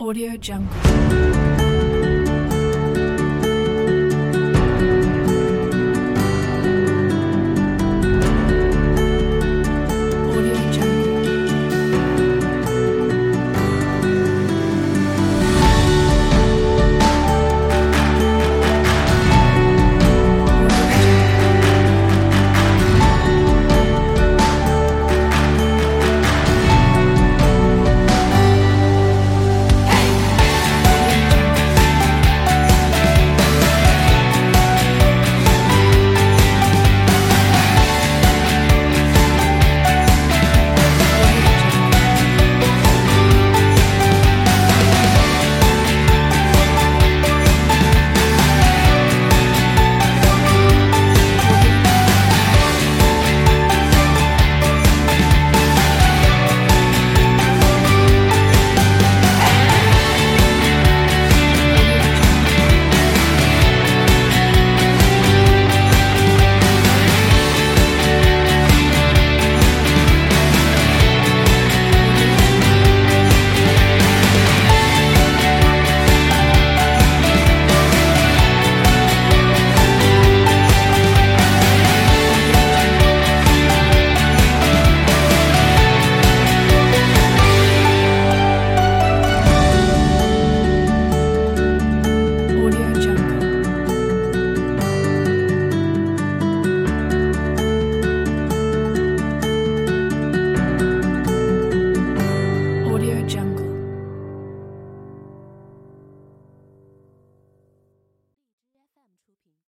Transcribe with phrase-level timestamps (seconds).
[0.00, 2.17] Audio Jungle.